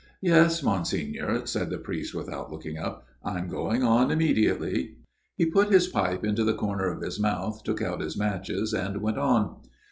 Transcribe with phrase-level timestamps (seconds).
[0.23, 4.95] Yes, Monsignor," said the priest without looking up." I am going on immediately."
[5.37, 8.99] He put his pipe into the corner of his mouth, took out his matches, and
[9.03, 9.57] went on.